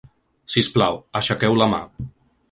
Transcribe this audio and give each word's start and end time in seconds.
Si 0.53 0.61
us 0.65 0.69
plau, 0.77 0.97
aixequeu 1.19 1.59
la 1.63 1.67
mà. 1.75 1.83